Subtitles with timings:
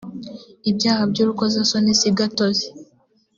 [0.69, 2.67] ibyaha by ‘urukozasoni sigatozi.